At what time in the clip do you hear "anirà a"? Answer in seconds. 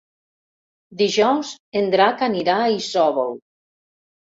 2.31-2.75